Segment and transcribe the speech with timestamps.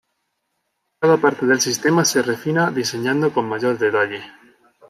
[0.99, 4.23] Cada parte del sistema se refina diseñando con mayor detalle.